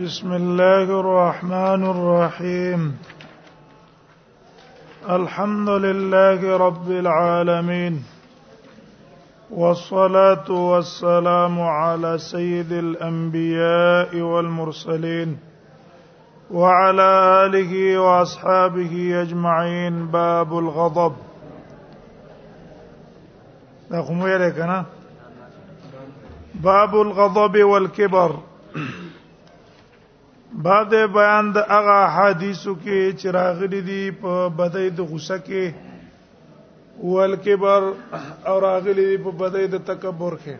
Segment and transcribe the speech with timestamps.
[0.00, 2.96] بسم الله الرحمن الرحيم
[5.10, 8.02] الحمد لله رب العالمين
[9.50, 15.38] والصلاه والسلام على سيد الانبياء والمرسلين
[16.50, 17.08] وعلى
[17.46, 21.12] اله واصحابه اجمعين باب الغضب
[26.64, 28.30] باب الغضب والكبر
[30.64, 37.82] بعد بیان د هغه حدیثو کې چراغلي دي په بدای د غوسه کې ول کبر
[38.50, 40.56] او راغلي دي په بدای د تکبر کې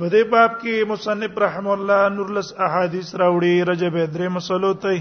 [0.00, 4.96] بدای باب کې مصنف رحم الله نورلس احادیث راوړي رجب درې مسلو ته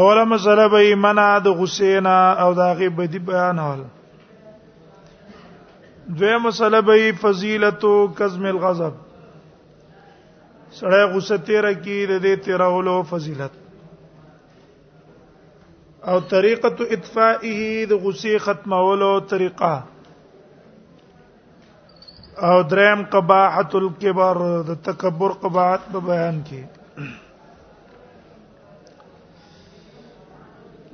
[0.00, 3.80] اوله مسله به منع د غسینا او د هغه بدی بیان هول
[6.16, 8.92] دوی مسله به فضیلت او کظم الغضب
[10.80, 13.52] سړی غصه تیر کی د دې تیرولو فضیلت
[16.12, 17.60] او طریقه اطفائه
[17.92, 19.74] د غصه ختمولو طریقه
[22.48, 24.36] او دریم قباحه الكبر
[24.72, 26.60] د تکبر قباحت په بیان کې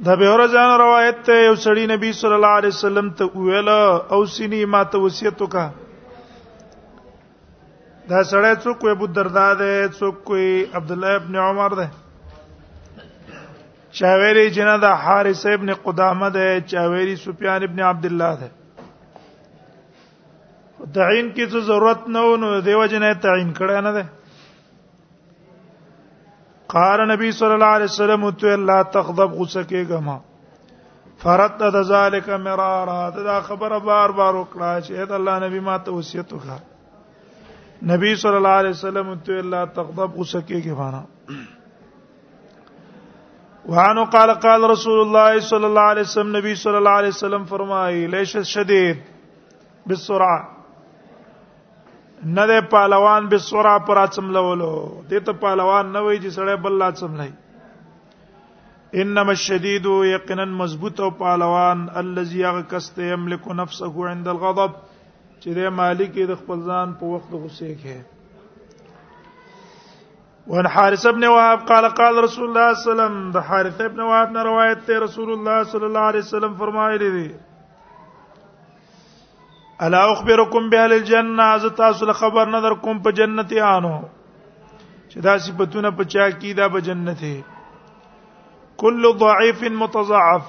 [0.06, 3.70] د به اورجان روایت ته یو سړی نبی صلی الله علیه وسلم ته ویل
[4.14, 5.64] او سینې ما ته وصیت وکا
[8.10, 10.46] دا سړی څوک وي ابو الدرداء ده څوک وي
[10.80, 11.86] عبد الله ابن عمر ده
[14.00, 18.48] چاویری جنا دا حارث ابن قدامه ده چاویری سفیان ابن عبد الله ده
[20.98, 24.04] تعین کی څه ضرورت نه ونه دیو جنا تعین کړه نه ده
[26.74, 30.16] قال نبی صلی الله علیه وسلم تو الا تغضب غصه کېګه ما
[31.24, 36.32] فرد ذالک مرارا دا خبره بار بار وکړه چې دا الله نبی ما ته وصیت
[36.32, 36.58] وکړه
[37.92, 41.02] نبی صلی الله علیه وسلم تو الا تغضب غصه کېږي معنا
[43.68, 48.00] وعنه قال قال رسول الله صلی الله علیه وسلم نبی صلی الله علیه وسلم فرمایي
[48.16, 48.96] لیس شدید
[49.86, 50.40] بالسرعه
[52.22, 56.56] نه ده پهلوان به سورا پر اعظم لولو دې ته پهلوان نه وای چې سړی
[56.64, 57.32] بل اعظم نه
[59.02, 64.70] انما الشديد یقینا مضبوط او پهلوان الذي يغكست يملك نفسه عند الغضب
[65.42, 68.00] چې دې مالک د خپل ځان په وخت غصه کې
[70.46, 74.00] وان حارث ابن وهب قال قال رسول الله صلى الله عليه وسلم د حارث ابن
[74.06, 77.28] وهب نه روایت ته رسول الله صلى الله عليه وسلم فرمایلی دی
[79.82, 83.94] الا اخبركم بهل الجنه از تاسو له خبر نه در کوم په جنتیانو
[85.08, 87.44] چې دا صفاتونه په چا کې دا په جنته
[88.82, 90.42] کل ضعیف متضاعف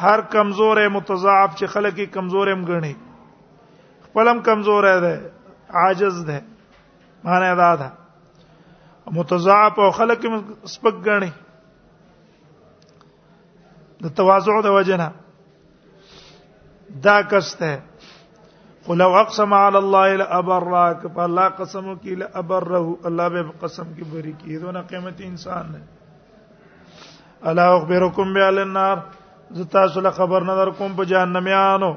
[0.00, 2.94] هر کمزور متضاعف چې خلک کمزور هم ګڼي
[4.06, 5.30] خپلم کمزور ده
[5.82, 6.40] عاجز ده
[7.28, 7.92] معنی دا ده
[9.20, 10.26] متضاعف او خلک
[10.64, 11.30] سپک ګڼي
[14.02, 15.08] د تواضع د وجنه
[17.04, 17.76] دا کس ده
[18.86, 24.58] قلو اقسم علی الله لابرک فالله قسم کی لابره الله به قسم کی بری کی
[24.64, 25.82] دونه قیمتي انسان نه
[27.50, 28.96] الا اخبرکم بعل النار
[29.58, 31.90] ز تاسو له خبر نه در کوم په جهنميانو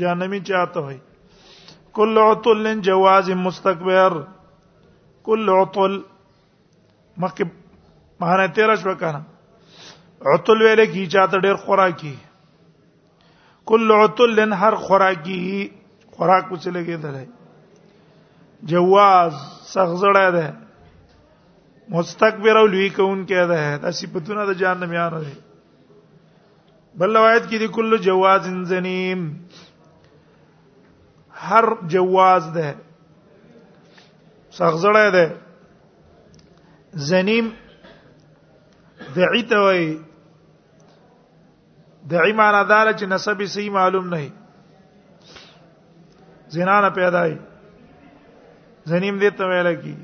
[0.00, 0.98] جهنمي چاته وي
[2.00, 4.20] کل عطل جواز مستكبر
[5.30, 5.98] کل عطل
[7.26, 7.50] مکه
[8.20, 9.20] معنی تیر شو کنه
[10.34, 12.14] عطل ویل کی چاته ډیر خوراکي
[13.70, 15.42] کل عتل هر خوراکی
[16.16, 17.24] خوراک کو چلے گئے دلای
[18.72, 19.34] جواز
[19.72, 20.54] سغزړه ده
[21.94, 25.32] مستكبر او لوی کون کې ده د صفاتونو د جهنم یان ده
[27.02, 29.28] بل روایت کې دی کل جواز زنیم
[31.50, 31.64] هر
[31.96, 32.74] جواز ده
[34.50, 35.36] سغزړه ده
[37.10, 37.52] زنیم
[39.16, 39.88] دعیتوي
[42.10, 44.18] د ایمان اداله چې نسب یې صحیح معلوم نه
[46.56, 47.32] زنا نه پیدای
[48.92, 49.94] زنیم دې ته ویل کی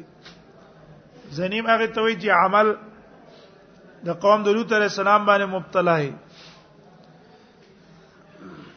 [1.38, 2.66] زنیم هغه ته وی چې عمل
[4.08, 6.12] د قوم د لوط علیه السلام باندې مبتلا هي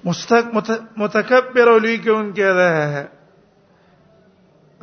[0.09, 0.45] مستق
[0.99, 2.71] متکبر ولی کې ان کې ده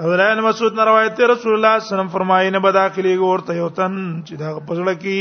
[0.09, 3.53] اولان مسعود نے روایت ہے رسول اللہ صلی اللہ علیہ وسلم فرمائے نے بداخلی ورته
[3.61, 3.93] یو تن
[4.27, 5.19] چې دا پزړه کې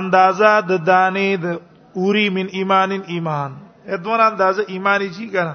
[0.00, 1.48] اندازہ د دانې د
[1.96, 3.52] اوری من ایمان ایمان
[3.96, 5.54] ادوان اندازه ایمانی چی کنه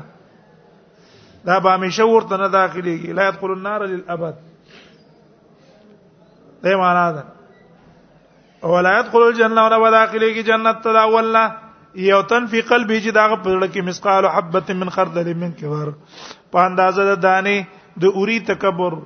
[1.45, 4.35] دا به همیشه ورته نه داخليږي لا يدخل النار للابد
[6.63, 7.23] دې معنا ده
[8.63, 11.43] او لا يدخل الجنه ولا داخليږي جنت ته دا ولا
[11.95, 15.91] یو تن فی قلبه چې دا په لړ کې مسقال حبه من خردل من کبر
[16.51, 17.67] په اندازه د دانه
[18.01, 18.97] د اوري تکبر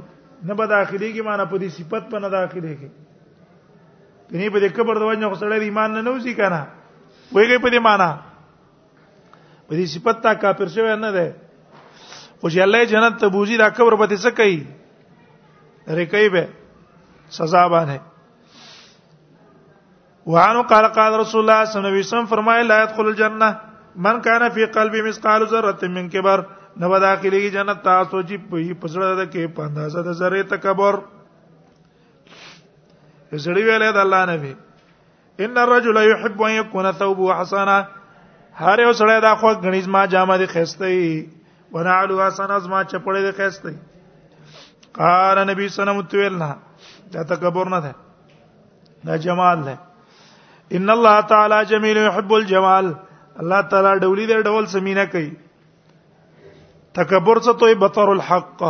[0.45, 2.89] نه به داخليږي معنا په دې صفت په نه داخليږي
[4.31, 6.65] کني په دې کبر د وجه خو سړی ایمان نه نوځي کنه
[7.35, 8.07] وایي په دې معنا
[9.67, 11.27] په دې صفت تا کافر شوی نه ده
[11.81, 14.59] خو چې الله جنت ته بوزي دا قبر به څه کوي
[15.99, 16.43] رکای به
[17.37, 17.99] سزا باندې
[20.35, 23.49] وعنه قال قال رسول الله صلی الله علیه وسلم فرمایي لا يدخل الجنه
[24.07, 26.39] من كان في قلبه مثقال ذره من كبر
[26.83, 30.95] نو داخلي جنت تاسو چې په پسړه ده کې په اندازه د ذره تکبر
[33.43, 34.53] زړی ویلې د الله نبی
[35.39, 37.77] ان الرجل يحب ان يكون ثوبه حسنا
[38.57, 41.27] هر یو سړی دا خو غنیز ما جامه دي خسته
[41.77, 43.73] ونعلو حسن از ما چپړې دي خسته
[44.99, 47.95] قال نبی صلی الله علیه وسلم دا تکبر نه ده
[49.09, 49.77] دا جمال ده
[50.79, 52.93] ان الله تعالی جمیل يحب الجمال
[53.45, 55.33] الله تعالی ډولی دې ډول سمینه کوي
[57.03, 58.63] تکبر څه توي بطر الحق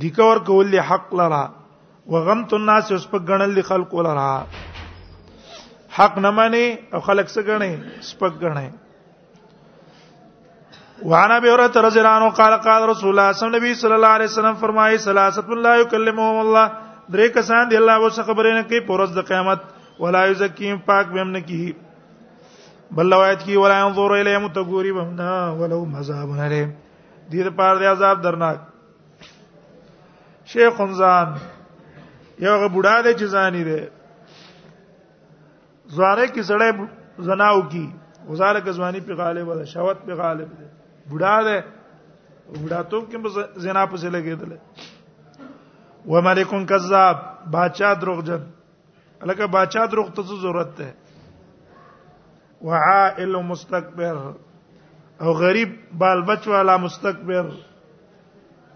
[0.00, 1.44] دیکور کول حق لرا
[2.14, 4.30] وغمت الناس اس په غنل خلق لرا
[5.96, 7.72] حق نه مانی او خلک څه غني
[8.08, 8.66] سپک غني
[11.12, 14.08] وعن ابي هريره رضي الله عنه قال قال رسول الله صلى الله عليه وسلم الله
[14.16, 16.66] عليه وسلم فرمایي ثلاثه لا يكلمهم الله
[17.10, 19.62] درې کسان دی الله اوس خبرې نه کوي پرز د قیامت
[20.04, 21.72] ولا يزكيهم پاک به هم نه کی
[22.96, 28.22] بل روایت کی ولا ينظر اليهم تغوربهم نا ولو مذاب نه دې پر دې عذاب
[28.22, 28.58] درناک
[30.54, 31.34] شیخ خنزان
[32.46, 33.80] یو غ بډا دی چې زانی دی
[35.94, 36.70] زواره کې سړی
[37.28, 37.86] زناو کی
[38.28, 40.66] وزاره کې ځواني په غالب ده شهوت په غالب ده
[41.10, 41.56] بوډا ده
[42.60, 47.16] بوډا ته کې زنا په څه لګېدل و ملکون کذاب
[47.52, 48.42] باچا دروغجن
[49.22, 50.90] الکه باچا دروغ ته ضرورت ده
[52.68, 54.20] وعائل مستكبر
[55.22, 57.52] او غریب بال بچ والا مستكبر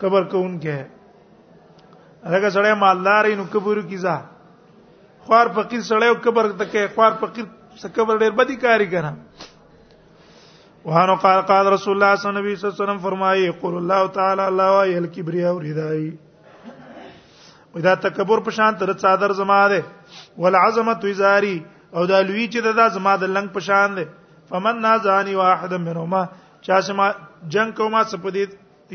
[0.03, 1.95] کبر کون کې
[2.37, 4.17] هغه سړی مالدار نو کبر کیزا
[5.31, 7.45] خوار فقیر سره یو قبر ته کې خوار فقیر
[7.81, 9.11] څخه قبر ډېر بدی کاری کړه
[10.87, 15.07] وهانو قال قال رسول الله صلی الله علیه وسلم فرمایي قول الله تعالی الله وایل
[15.19, 16.07] کبریا او ردای
[17.79, 19.83] ودا تکبر په شان تر څادر زما ده
[20.43, 21.57] ول عظمت وزاری
[21.95, 24.09] او دا لوی چې دا زما د لنګ په شان ده
[24.53, 26.27] فمن نازانی واحد منهما
[26.71, 27.11] چا سما
[27.55, 28.51] جنگ کوما سپدید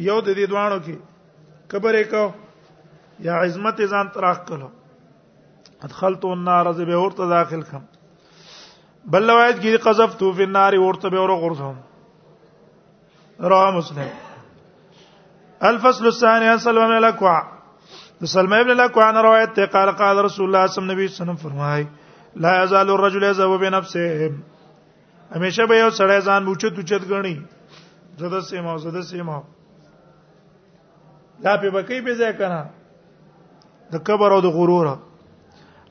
[0.09, 4.75] یو د دې دوانو کې قبر یې کو یا عظمت ځان تراخ کړو
[5.85, 7.81] ادخلت النار ز به اورته داخل کم
[9.11, 11.75] بل روایت کې قذف تو فی النار اورته به اور غرزم
[13.53, 14.09] را مسلم
[15.69, 17.37] الفصل الثاني اصل من الاقوى
[18.33, 21.85] سلمى ابن الاقوى عن روایت ته قال قال رسول الله صلی الله علیه وسلم فرمای
[22.35, 24.31] لا یزال الرجل یذهب بنفسه
[25.35, 27.41] همیشه به یو سړی ځان موچت اوچت غنی
[28.17, 29.43] زده سیما زده سیما
[31.43, 32.65] دا په بکی به ځای کنه
[33.91, 34.97] د کبر او د غرور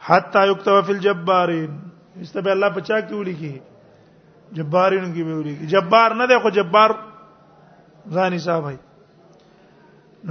[0.07, 1.77] حتا یكتب فی الجبارین
[2.23, 3.53] استبه الله پچا کی وړي کی
[4.59, 6.91] جبارین کی به وړي کی جبار نه دی خو جبار
[8.17, 8.75] ځاني صاحب هي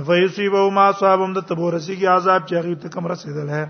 [0.10, 3.64] فیصيبه ما صاحبم د تبورسی کی عذاب چې هغه ته کم رسیدل ہے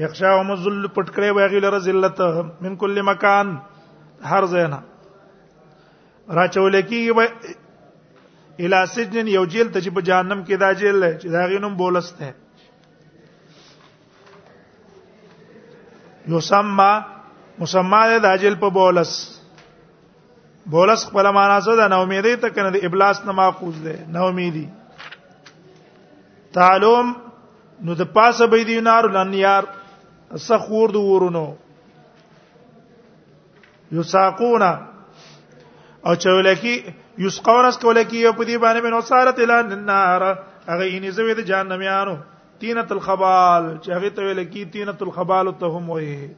[0.00, 2.20] یخشا هم ذل پټ کړي وغی لره ذلت
[2.66, 3.48] من کل مکان
[4.28, 4.78] هر زینا
[6.40, 7.28] راچول کی به
[8.66, 11.74] الی سجن یو جیل ته چې په جهنم کې دا جیل دی چې دا غینم
[11.80, 12.30] بولسته
[16.32, 16.92] یوسما
[17.58, 19.12] مسما د اجل په بولس
[20.74, 24.24] بولس خپل معنا څه ده نو امیدې ته کنه د ابلاس نه ماخوذ ده نو
[24.32, 24.66] امیدي
[26.58, 27.06] تعلم
[27.86, 29.64] نو د پاسه به دینار لن یار
[30.40, 31.46] سخ ور د ورونو
[33.98, 34.70] یساقونا
[36.06, 36.74] او چولکی
[37.24, 40.22] یسقون اس کولکی په دې باندې منو سارت الى النار
[40.68, 42.16] هغه یې نزوې د جهنميانو
[42.62, 46.28] تینۃ الخبال چې هغه ته ویل کی تینۃ الخبال ته هم وې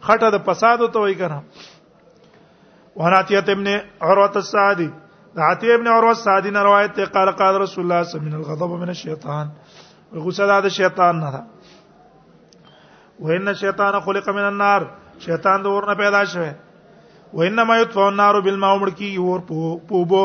[0.00, 1.42] خټه د فساد ته وې کنه
[3.02, 3.68] وراتیه ابن
[4.00, 4.90] عروه السعدی
[5.36, 8.36] عتیه ابن عروه السعدی روایت ته قال قال رسول الله صلی الله علیه وسلم من
[8.58, 9.52] الغضب من الشیطان
[10.26, 11.44] غصه د شیطان نه
[13.20, 14.82] وان شیطان خلق من النار
[15.24, 16.48] شیطان د ورنه پیدا شوی
[17.32, 19.40] وانما یطفئ النار بالماء مرکی اور
[19.88, 20.24] پوبو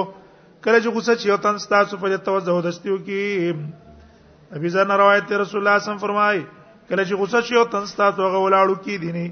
[0.63, 5.61] کله چې غوسه چې یو تن ستاسو په توجه دستیو کې ابي ذر روایت رسول
[5.61, 6.41] الله صم فرمای
[6.89, 9.29] کله چې غوسه چې یو تن ستاسو غولاړو کې دیني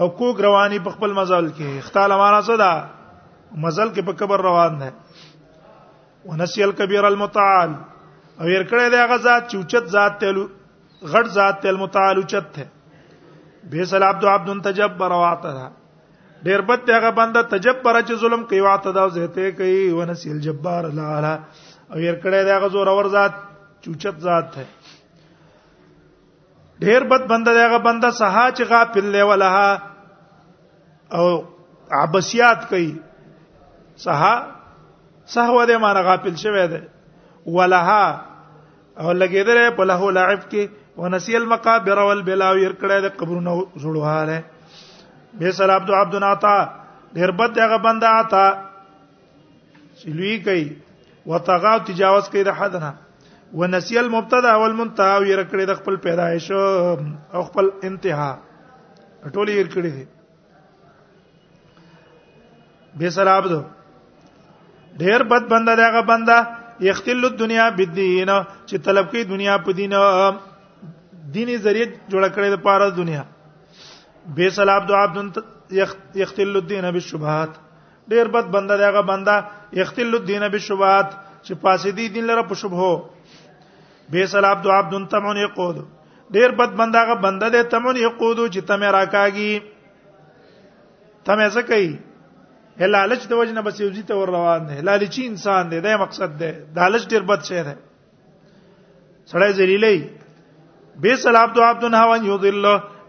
[0.00, 4.44] او کوګ رواني په خپل مزل کې اختال معنا څه ده مزل کې په کبر
[4.48, 4.92] روان ده
[6.28, 7.74] ونسي الكبير المتعال
[8.40, 12.54] او ير کړه دی هغه ذات چې اوچت ذات ته غټ ذات ته المتعال اوچت
[12.54, 12.68] ته
[13.74, 15.68] بیسل عبد عبد تجبر واعتذر
[16.48, 20.84] ډیر بد ته هغه بنده تجبر چې ظلم کوي واعتدا او زهته کوي ونسیل جبار
[20.98, 21.32] لا الا
[21.92, 23.34] او ير کړه دا غزور اور ذات
[23.86, 24.64] چوچت ذات ہے
[26.84, 31.26] ډیر بد بنده دا هغه بنده سها چې غافل له ولها او
[32.00, 32.90] عبسیات کوي
[33.96, 34.46] سها
[35.36, 36.80] سهو دې معنی غافل شوی دی
[37.58, 38.54] ولها
[39.02, 44.49] او لګیدره په لهو لعب کې ونسیل مقابر والبلاو ير کړه د قبرونو زړوهاله
[45.38, 46.70] به سر عبد عبد ناتا
[47.14, 48.42] ډیر بد هغه بنده آتا
[50.02, 50.68] سلوی کوي
[51.26, 52.94] وتغا تجاوز کوي د حد نه
[53.60, 56.50] ونسی المبتدا والمنتهى ير کړی د خپل پیدایش
[57.34, 58.38] او خپل انتها
[59.34, 60.04] ټول یې کړی دی
[63.02, 63.56] به سر عبد
[65.02, 66.38] ډیر بد بنده دی هغه بنده
[66.90, 68.30] یختل الدنیا بالدین
[68.66, 69.94] چې طلب کوي دنیا په دین
[71.32, 73.24] دیني ذریعہ جوړ کړی د پاره دنیا
[74.36, 75.38] به سل عبد عبد
[76.14, 77.48] یختل الدین بالشبهات
[78.08, 79.36] ډیر بد بنده دی هغه بنده
[79.80, 81.10] یختل الدین بالشبهات
[81.44, 83.02] چې فاسدی دین لره په شبهه
[84.10, 85.76] به سل عبد عبد تمون یقود
[86.32, 89.62] ډیر بد بنده هغه بنده دی تمون یقود چې تمه راکاږي
[91.24, 91.98] تمه څه کوي
[92.80, 96.50] هلالچ د وجنه بس یوځی ته ور روان دی هلالچی انسان دی دا مقصد دی
[96.74, 97.74] دالچ ډیر بد شی دی
[99.32, 102.66] سړی ذلیلې به سلام تو عبد نه وان یضل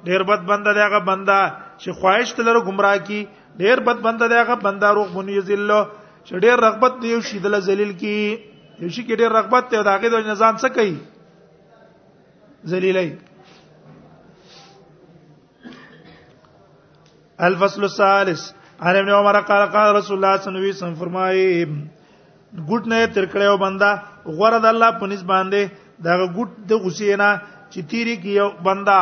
[0.07, 1.37] ډیر بد بنده دی هغه بنده
[1.81, 3.19] چې خواهش تلره گمراه کی
[3.57, 5.71] ډیر بد بنده دی هغه بنده روح بن یذل
[6.25, 8.15] چې ډیر رغبت دی یو شی دل ذلیل کی
[8.83, 10.97] یو شی کې ډیر رغبت ته داګه د نزان څه کوي
[12.71, 13.09] ذلیلای
[17.47, 18.43] الفصل الثالث
[18.81, 21.65] عن ابن عمر قال قال رسول الله صلی الله علیه وسلم فرمایي
[22.69, 23.91] ګډ نه تر کړیو بندا
[24.37, 25.69] غوړه د الله په نسبت باندې
[26.05, 27.31] دا ګډ د غسینا
[27.71, 29.01] چې تیری کیو بندا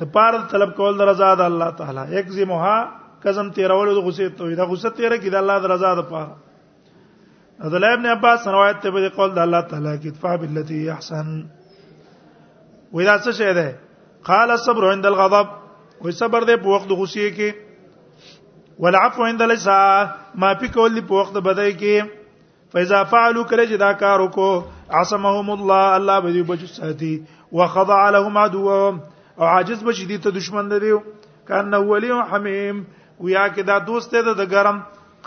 [0.00, 2.76] د پاره طلب کول د رضا د الله تعالی یک زمها
[3.24, 6.34] قسم تیرول د غصه ته د غصه تیر کید الله د رضا د پاره
[7.72, 11.28] د الله ابن عباس روایت ته به قول د الله تعالی کی ادفع بالتی احسن
[12.92, 13.68] و اذا څه شه ده
[14.30, 15.46] قال الصبر عند الغضب
[16.06, 19.78] و صبر ده په وخت د غصه کې والعفو عند الاسا
[20.42, 22.20] ما پی کول په وخت بدای کې
[22.74, 24.28] فاذا فعلوا کله جدا دا کار
[24.98, 27.14] عصمهم الله الله به دوی بچ ساتي
[27.58, 29.00] وخضع لهم عدوهم
[29.38, 30.92] او عاجز بشي دي ته دشمن دی
[31.48, 32.84] کانه ولی حمیم
[33.20, 34.76] ویا کې دا دوست دی د ګرم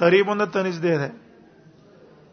[0.01, 1.11] قریبونه ته نږدې دی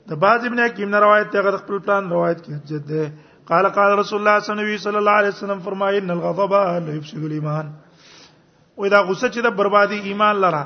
[0.09, 3.13] د باز ابن حکیم نه روایت ته غد خپل پلان روایت کې حجت ده
[3.51, 6.53] قال قال رسول الله صلی الله علیه وسلم صلی الله علیه وسلم فرمایي ان الغضب
[6.55, 7.73] لا يفسد الايمان
[8.77, 10.63] و دا غصه چې د بربادي ایمان لره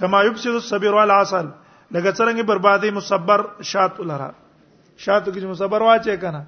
[0.00, 1.46] کما يفسد الصبر والعسل
[1.92, 4.30] لکه څنګه بربادي مصبر شات لره
[5.06, 6.44] شاتو کې مصبر واچې کنه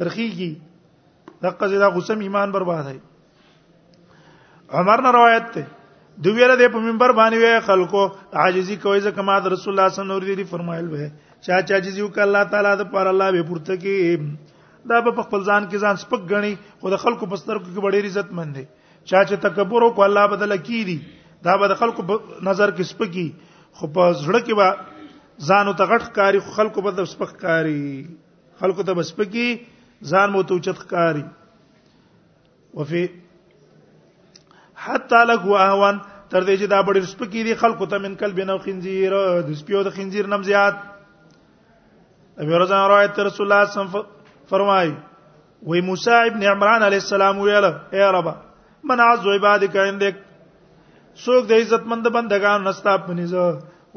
[0.00, 2.98] ترخیږي دغه ځدا غصه ایمان بربادي
[4.72, 5.64] عمر نه روایت ده
[6.24, 8.02] دویره د په منبر باندې وی خلکو
[8.42, 11.08] عاجزی کوي ځکه ما د رسول الله صلی الله علیه وسلم فرمایل وه
[11.46, 13.94] چا چا عاجزی وک الله تعالی د پر الله به پورته کی
[14.92, 18.04] دا په خپل ځان کې ځان سپک غني خو د خلکو په سترګو کې ډېر
[18.10, 18.64] عزت مند دي
[19.12, 20.98] چا چې تکبر وک الله بدل کی دي
[21.48, 23.26] دا به د خلکو په نظر کې سپکی
[23.80, 27.80] خو په زړه کې به ځان او تغټ کاری خلکو په د سپک کاری
[28.62, 29.48] خلکو ته بسپکی
[30.14, 31.24] ځان مو توچت کاری
[32.80, 33.04] وفي
[34.84, 35.98] حتا لغو اهوان
[36.30, 39.14] تر دې چې دا بډیر سپکی دي خلکو ته من کل بنو خنزیر
[39.48, 40.74] د سپیو د خنزیر نم زیات
[42.44, 44.90] ابي رضا روایت رسول الله صلی الله فرمای
[45.70, 48.28] وی موسی ابن عمران علیہ السلام ویل اے رب
[48.90, 50.22] من عز عبادك عندك
[51.24, 53.46] سوک د عزت مند بندگان نستا پنيزه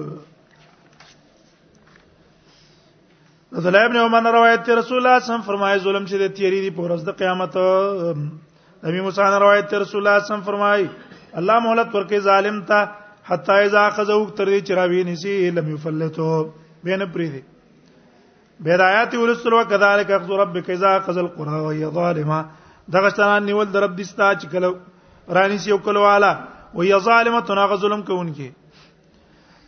[3.57, 7.05] رسول ابن عمر روایت ته رسول الله صم فرمایي ظلم چې د تیری دی پورز
[7.05, 7.57] د قیامت
[8.83, 10.87] نبی موسی نے روایت ته رسول الله صم فرمایي
[11.39, 16.29] الله مهلت ورکې ظالم ته حتا اذا اخذو تر دې چراوی نسی لم يفلتو
[16.89, 17.41] بین پری دی
[18.67, 22.39] بدايات ولسل وكذلك اخذ ربك اذا اخذ القرى وهي ظالمه
[22.93, 24.69] دغه ستان نیول در رب دستا چې کله
[25.37, 26.31] رانی سی او کله والا
[26.75, 28.49] وهي ظالمه تنا ظلم کوونکی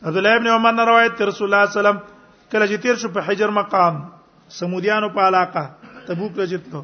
[0.05, 1.99] عبد الله ابن عمر روایت رسول الله صلی الله علیه وسلم
[2.51, 4.01] کله چې تیر شو په حجر مقام
[4.59, 5.63] سمودیانو په علاقه
[6.07, 6.83] تبوک رجتلو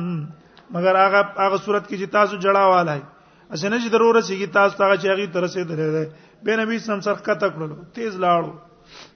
[0.78, 4.96] مگر هغه هغه صورت کې چې تاسو جړا والای اسنه چې ضرورت شي تاسو هغه
[4.96, 8.52] چې هغه تر رسیدلې ده به نبی سم سرخ کته کړلو تیز لاړو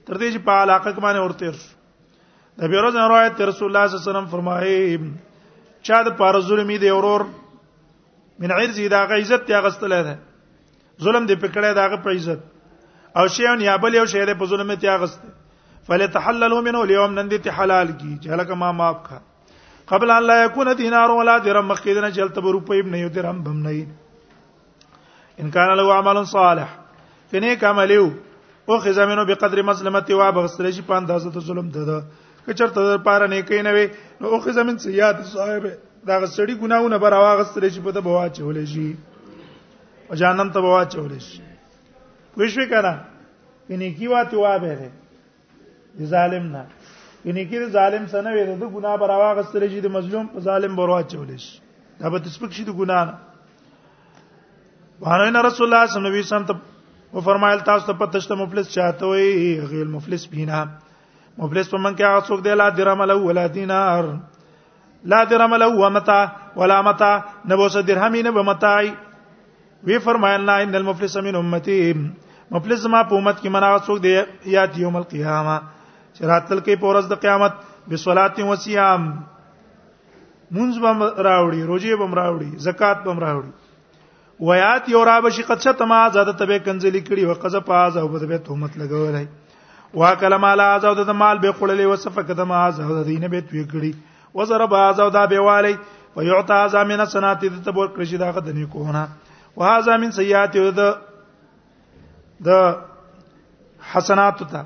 [0.07, 3.95] تر دې چې په علاقه کې باندې ورته رسو د بیروز روایت رسول الله صلی
[3.95, 7.25] الله علیه وسلم فرمایي چا د پار ظلمي دی اورور
[8.45, 13.19] من عرض دا غ عزت ته غستلې ده ظلم دې پکړې دا غ په عزت
[13.19, 15.27] او شی نه بل یو شی دې په ظلم ته غست
[15.91, 19.19] فلتحللوا منه اليوم نن دې ته حلال کی چې هلکه ما معاف کا
[19.93, 23.43] قبل ان لا يكون دينار ولا درهم مخکې دې نه چلته روپې نه یو درهم
[23.49, 26.75] بم نه ان کان له عمل صالح
[27.31, 28.09] کنه کمالیو
[28.65, 32.03] او خزامینو به قدر مظلمت او بغسل شي په اندازه ته ظلم ده
[32.45, 35.63] که چرته در پار نه کوي نه نو او خزامین سیاد صاحب
[36.07, 38.97] دا غسړي ګناونه بر واغسل شي په ته بوا چولې شي
[40.09, 41.41] او جانم ته بوا چولې شي
[42.37, 42.95] وښوي کنه
[43.69, 44.75] کنه کی واته وابه
[45.99, 46.65] ده ظالم نه
[47.23, 50.87] کنه کی ظالم سنه وي د ګنا بر واغسل شي د مظلوم په ظالم بر
[50.89, 51.59] واچولې شي
[51.99, 53.13] دا به تسبک شي د ګنا نه
[55.01, 56.51] باندې رسول الله صلی الله علیه وسلم نبی سنت
[57.17, 60.57] و فرمایل تاسو ته پته شته مفلس چاته وي غیر مفلس پینا
[61.37, 64.09] مفلس په من کې هغه څوک دی لا درهم له ولا دینار
[65.13, 66.19] لا درهم له ومتا
[66.61, 67.09] ولا متا
[67.53, 68.93] نبو سه درهمی نه بمتای
[69.89, 71.79] وی فرمایل لا ان المفلس من امتی
[72.51, 74.13] مفلس ما په امت کې مناغه څوک دی
[74.57, 75.59] یا یوم القیامه
[76.19, 77.57] شراتل کې پورز د قیامت
[77.91, 83.57] بسولات و صيام منځ بم راوړي روزي بم راوړي زکات بم راوړي
[84.39, 88.37] ویات یو را بشي قد شتما زاده تبه کنزلی کړي او قزه پاز او به
[88.37, 89.27] تهمت لګولای
[89.93, 93.95] وا کلم علا زاده د مال به خړلې وصفه کدما زاده دینه به توی کړي
[94.35, 95.77] وزرب زاده به والی
[96.15, 99.07] ويعطى زامن سنات د تبور کړي دا غد نه کوونه
[99.57, 100.97] وها زامن سیئات یو د
[102.45, 102.75] د
[103.93, 104.65] حسنات ته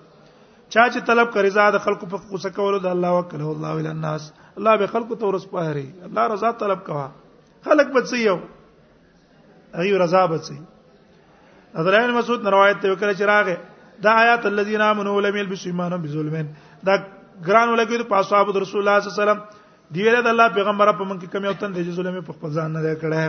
[0.73, 3.85] چا چې طلب کوي رضا د خلکو په غوسه کولو د الله وکړه الله ول
[3.91, 4.25] الناس
[4.57, 7.05] الله به خلکو ته ورس پاره الله رضا طلب کوا
[7.69, 8.35] خلک بچیو
[9.85, 10.57] ایو رضا بچی
[11.79, 13.57] حضرت ابن مسعود روایت ته وکړه چې راغه
[14.07, 16.37] دا آیات الذين امنوا ولم يلبسوا ایمانهم بظلم
[16.91, 16.97] دا
[17.47, 19.39] ګرانو لګیو په اصحاب رسول الله صلی الله علیه وسلم
[19.97, 22.49] دی ویله د الله پیغمبر په منځ کې کمی او تن د ظلم په خپل
[22.59, 23.23] ځان نه کړه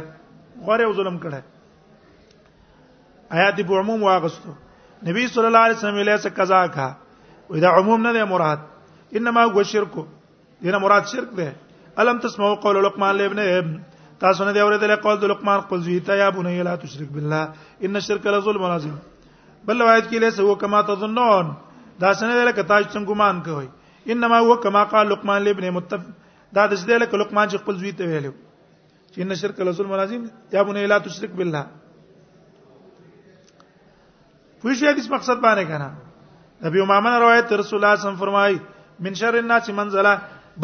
[0.71, 1.41] غره ظلم کړه
[3.41, 4.53] آیات په عموم واغستو
[5.11, 6.91] نبی صلی الله علیه وسلم یې څه قضا کړه
[7.51, 8.67] وې دا عموم نه دی مراد
[9.21, 9.95] انما هو شرک
[10.65, 11.47] دینه مراد شرک دی
[12.03, 13.39] الم تسمعوا قول لقمان لابن
[14.21, 17.43] تاسو نه دی اورېدل قول د لقمان قل زیتا یا بني لا تشرک بالله
[17.89, 18.95] ان الشرك لظلم عظیم
[19.69, 21.51] بل روایت کې لیسه هو کما تظنون
[22.03, 23.67] دا څنګه دی لکه تاسو څنګه ګمان کوئ
[24.15, 26.05] انما هو کما قال لقمان لابن متف
[26.61, 30.25] دا د دې لکه لقمان چې خپل زوی ته ویلو چې ان شرک لظلم عظیم
[30.59, 31.67] یا بني لا تشرک بالله
[34.61, 35.91] پوښیږي د مقصد باندې کنه
[36.69, 38.57] ابي امامه روایت رسول الله صم فرمای
[39.07, 40.13] من شر الناس منزله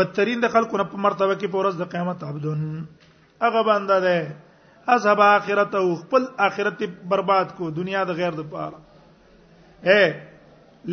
[0.01, 2.61] بدترین د خلکو په مرتبه کې په ورځ د قیامت عبدون
[3.45, 6.83] هغه باندې ده اصحاب اخرت او خپل اخرت
[7.15, 8.81] برباد کو دنیا د غیر د پاره
[9.91, 10.07] اے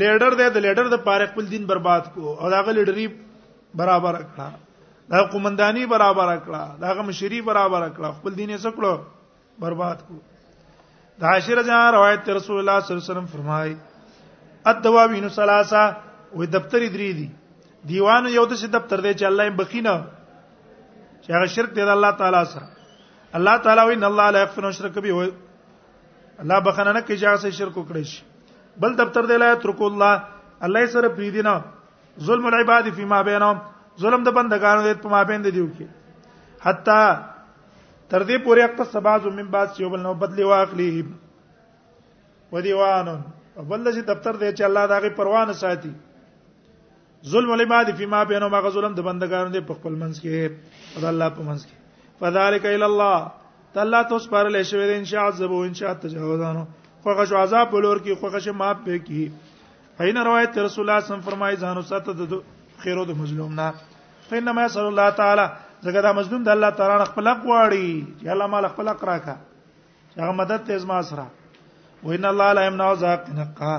[0.04, 3.08] لیډر دی د لیډر د پاره خپل دین برباد کو او داغه لیډری
[3.82, 10.08] برابر کړه دا قومندانی برابر کړه داغه مشری برابر کړه خپل دین یې سکړو برباد
[10.10, 13.76] کو د عاشر جان روایت رسول الله صلی الله علیه وسلم فرمایي
[14.72, 15.84] الدواوین ثلاثه
[16.36, 17.28] وې دفتر درې دي
[17.92, 19.96] دیوان یو د څه دفتر دی چې الله یې بخینه
[21.24, 22.68] چې هغه شرک دی الله تعالی سره
[23.40, 25.28] الله تعالی وین الله لا یغفر شرک به وي
[26.42, 28.24] الله بخنه نه کوي چې هغه شرک وکړي شي
[28.86, 30.24] بل دفتر دی لا ترک الله
[30.70, 31.56] الله سره پریدي نه
[32.30, 33.60] ظلم العباد فيما بينهم
[34.06, 37.00] ظلم د بندگانو د په مابین دی دیو کې حتا
[38.10, 40.90] تر دې پورې اقتصابازو من بعد یو بل نو بدلی واخلی
[42.52, 43.22] ودیوانون
[43.58, 45.92] بل چې دفتر دی چې الله داغه پروانه ساتي
[47.34, 51.10] ظلم العباد فيما بينه ما ظلم د بندگانو دی په خپل منځ کې او د
[51.14, 53.20] الله په منځ کې فذلك الى الله
[53.76, 56.64] تعالی توس پر له شوی دی ان شاء عذاب او ان شاء تجاوزانو
[57.04, 61.08] خوښ شو عذاب په لور کې خوښ شو ماپ په کې فین روایت رسول الله
[61.12, 62.36] صم فرمای ځانو ساته د
[62.86, 63.70] خیرو د مظلوم نه
[64.32, 65.48] فین ما صلی الله تعالی
[65.86, 69.40] زګدا مظلوم د الله تعالی خپل حق واړي چې الله مال خپل حق راکا
[70.18, 71.30] هغه مدد ته زما سره
[72.06, 73.76] وان الله لا يمنع ذاك نقا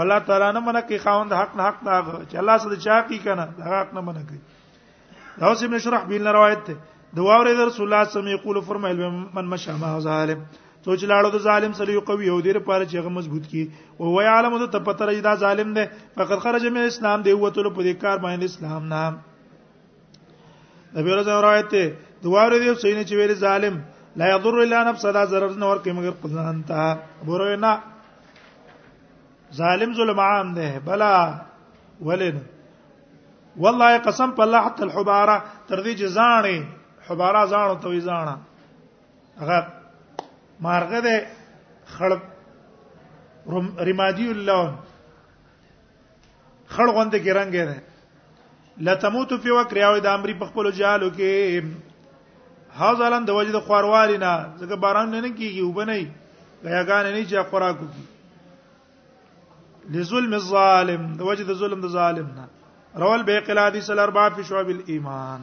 [0.00, 1.94] الله تعالی نه منع کوي خاوند حق نه حق نه
[2.30, 4.40] چې الله سره چا کوي کنه دا حق نه منع کوي
[5.38, 6.74] دا اوس ابن شرح بیل روایت ده
[7.16, 8.98] د واوري رسول الله صلی الله علیه وسلم یقول فرمایل
[9.34, 10.40] من مشى ما ظالم
[10.84, 13.62] سوچ لاړو د ظالم سره یو قوي او ډیر پاره چې هغه مضبوط کی
[14.00, 15.84] او وای عالم د تپتر دا ظالم دی
[16.16, 19.12] فقط خرج من اسلام دی وته په دې کار باندې اسلام نام
[20.98, 21.84] نبی رسول روایت دی
[22.26, 23.74] دواره دی سینه چې ویل ظالم
[24.18, 26.86] لا يضر الا نفس دا ضرر نه ور کوي مگر ځان ته
[27.26, 27.72] بوره نه
[29.58, 31.14] ظالم ظلم عام ده بلا
[32.08, 32.36] ولن
[33.66, 35.36] والله قسم په الله حتى الحباره
[35.68, 36.58] تر دې ځانې
[37.06, 38.38] حباره ځانو ته وي ځانه
[39.40, 39.60] هغه
[40.60, 41.16] مارغه ده
[41.96, 42.22] خړب
[43.90, 44.70] رمادي اللون
[46.74, 47.78] خړ غونډه کې رنگ ده
[48.86, 51.62] لتموت فی وکریاو د امری په خپل جالو کې
[52.80, 56.02] حاصلن د وجد خوروالینا ځکه باران نه کیږي وبني
[56.64, 57.86] غیاګان نه چې خوراک کی
[59.96, 62.44] لظلم الظالم د وجد ظلم د ظالم نه
[63.04, 65.42] رول به قلادی سل اربع فی شعب الايمان